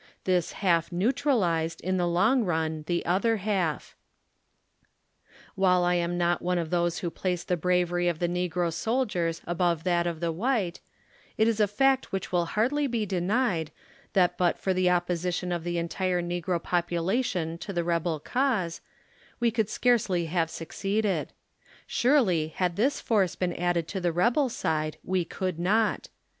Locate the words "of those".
6.57-6.97